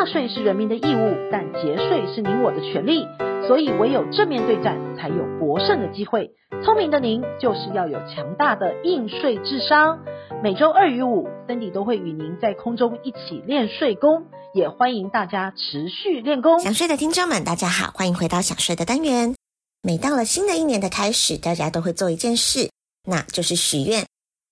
[0.00, 3.06] 纳税是人民的义务，但节税是您我的权利，
[3.46, 6.30] 所以唯有正面对战才有博胜的机会。
[6.64, 9.98] 聪明的您就是要有强大的应税智商。
[10.42, 16.60] 每周二与五，Cindy 都会与您在空中一起练税功，也欢迎大家持续练功。
[16.60, 19.34] 想睡的听众们，大家好，欢迎回到想睡的单元。
[19.82, 22.70] 每到了新的一年的开始，大家都会做一件事，
[23.06, 24.06] 那就是许愿。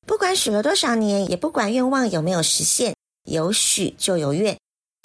[0.06, 4.57] 不管许了多少年，也不管愿望有没有实现，有许就有愿。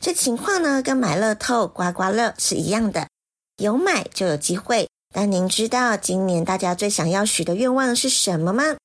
[0.03, 3.07] 这情况呢，跟买乐透、刮刮乐是一样的，
[3.55, 4.89] 有买就有机会。
[5.16, 8.76] 但您知道今年大家最想要许的愿望是什么吗？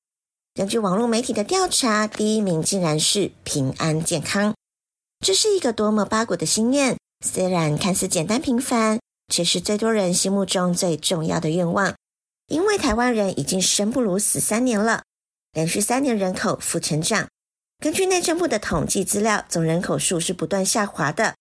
[0.53, 4.55] 根据网络媒体的调查，第一名竟然是平安健康。
[5.19, 11.93] 这是一个多么八股的心愿，虽然看似简单平凡，却是最多人心目中最重要的愿望。
[12.47, 15.03] 因为台湾人已经生不如死三年了，
[15.51, 17.27] 连续三年人口负成长。
[17.81, 21.35] 根据内政部的统计资料，总人口数是不断下滑的。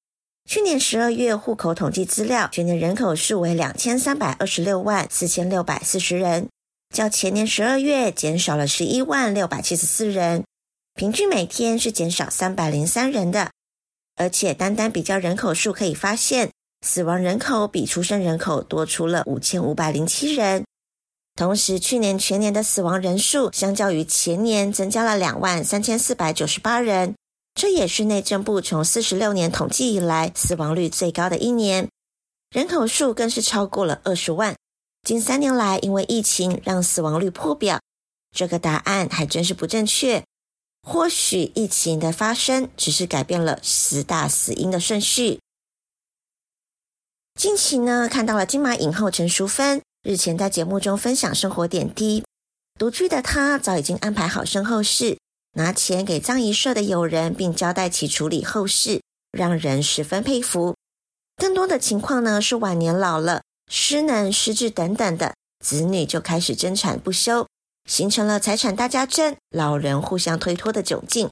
[0.49, 6.47] 去年十二月户口统计资料，全年人口数为两千三百二十六万四千六百四十人。
[6.95, 10.45] 较前年十二月减少了十一万六百七十四人，
[10.95, 13.51] 平均每天是减少三百零三人的。
[14.15, 16.53] 而且单单比较人口数可以发现，
[16.87, 20.65] 死亡人口比出生人口多出了五千五百零七人。
[21.39, 27.15] 同时，去年全年的死亡人数相较于前年增加了两万三千四百九十八人，
[27.55, 31.89] 这也是内政部从四十六年统计以来死亡率最高的一年，
[32.51, 34.57] 人口数更是超过了二十万。
[35.05, 37.81] 近三年来，因为疫情让死亡率破表，
[38.37, 40.25] 这个答案还真是不正确。
[40.83, 45.39] 或许疫情的发生只是改变了十大死因的顺序。
[47.39, 52.23] 近期呢，看到了金马影后陈淑芬日前在节目中分享生活点滴，
[52.79, 55.19] 独居的他早已经安排好身后事，
[55.55, 60.77] 拿钱给葬仪社的友人，并交代其处理后事，让人十分佩服。
[61.37, 63.43] 更多的情况呢，是晚年老了。
[63.71, 67.47] 失能、失智等等的子女就开始争产不休，
[67.91, 71.29] 形成了财产大家争、老人互相推脱的窘境。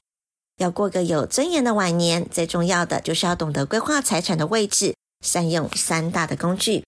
[0.57, 4.93] 要过个有尊严的晚年，最重要的就是要懂得规划财产的位置，
[5.25, 6.83] 善用三大的工具。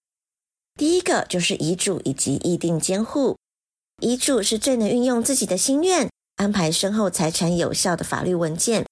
[0.80, 3.36] 第一个就是遗嘱以及意定监护。
[4.02, 8.86] 遗嘱是最能运用自己的心愿，安排身后财产有效的法律文件，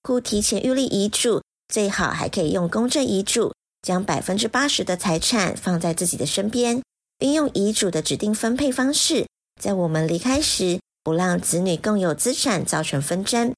[0.00, 3.52] 故提前预立遗嘱，最好还可以用公证遗嘱。
[3.82, 6.80] 将百分之八十的财产放在自己的身边，
[7.18, 9.26] 运用遗嘱的指定分配方式，
[9.60, 13.52] 在我们离开时，不让子女共有资产造成纷争。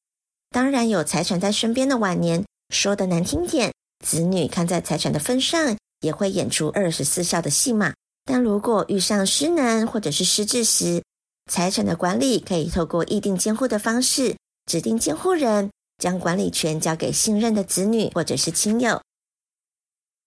[0.50, 3.72] 当然，有财产在身边的晚年，说的难听点，
[4.04, 7.94] 子女看在财产的份上，也会演出二十四孝的戏码。
[8.24, 11.02] 但如果遇上失能或者是失智时，
[11.50, 14.36] 财产的管理可以透过意定监护的方式，
[14.66, 19.00] 指定监护人，将管理权交给信任的子女或者是亲友。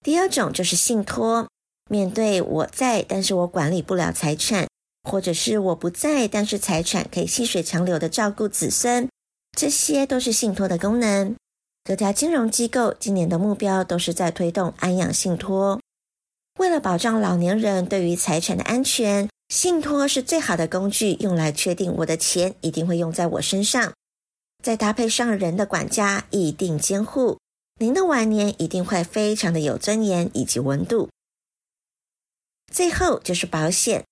[0.02, 1.50] 第二种就是信托，
[1.90, 4.70] 面对我在，但是我管理不了财产，
[5.04, 9.10] 或者是我不在，但是财产可以细水长流的照顾子孙，
[9.58, 11.36] 这些都是信托的功能。
[11.84, 15.82] 各家金融机构今年的目标都是在推动安养信托，
[16.60, 23.94] 为了保障老年人对于财产的安全，信托是最好的工具，用来确定我的钱一定会用在我身上，
[24.64, 27.40] 再搭配上人的管家，意定监护。
[27.80, 31.10] 您的晚年一定会非常的有尊严以及温度。
[32.72, 34.06] 最后就是保险，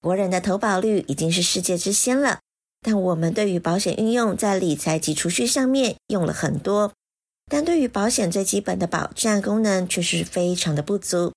[0.00, 2.38] 国人的投保率已经是世界之先了，
[2.82, 6.92] 但我们对于保险运用在理财及储蓄上面用了很多，
[7.46, 11.32] 但对于保险最基本的保障功能却是非常的不足。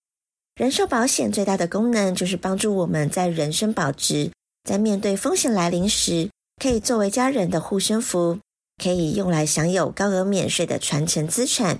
[0.55, 4.31] 人寿保险最大的功能就是帮助我们在人身保值，
[4.63, 6.29] 在面对风险来临时，
[6.61, 8.39] 可以作为家人的护身符。
[8.81, 11.79] 可以用来享有高额免税的传承资产，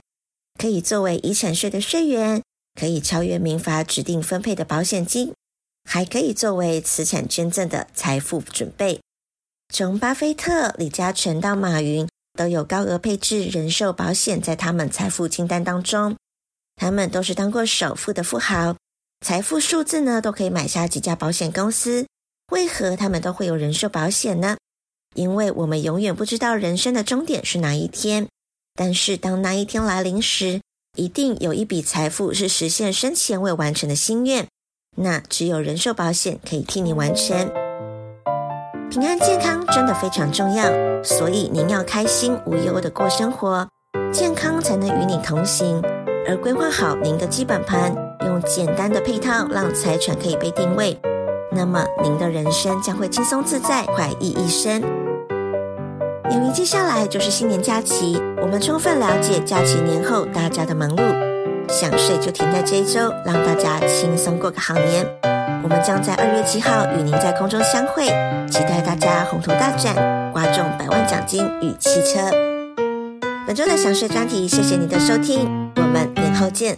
[0.59, 2.43] 可以作为遗产税的税源，
[2.77, 5.33] 可以超越民法指定分配的保险金，
[5.89, 8.99] 还可以作为慈善捐赠的财富准备。
[9.73, 16.15] 从巴菲特、李嘉诚到马云，都有高额配置人寿保险在他们财富清单当中。
[16.75, 18.75] 他们都是当过首富的富豪，
[19.25, 22.05] 财富数字呢都可以买下几家保险公司。
[22.51, 24.57] 为何他们都会有人寿保险呢？
[25.15, 28.27] 因为我们永远不知道人生的终点是哪一天，
[28.75, 30.61] 但是当那一天来临时，
[30.95, 34.47] 一定有一笔财富是实现生前未完成的心愿，
[34.95, 37.68] 那只有人寿保险可以替你完成。
[38.89, 40.65] 平安健康真的非常重要，
[41.03, 43.67] 所以您要开心无忧的过生活，
[44.11, 45.79] 健康才能与你同行。
[46.27, 47.95] 而规划好您的基本盘，
[48.25, 50.99] 用简单的配套让财产可以被定位，
[51.51, 54.81] 那么您的人生将会轻松自在，快意一生。
[56.31, 65.28] 由于接下来就是新年假期，我们充分了解假期年后大家的忙碌，想睡就停在这一周，让大家轻松过个好年。
[65.63, 68.05] 我们将在二月七号与您在空中相会，
[68.49, 69.95] 期待大家宏图大展，
[70.31, 72.29] 刮中百万奖金与汽车。
[73.45, 76.77] 本周的想睡专题，谢谢您的收听，我们年后见。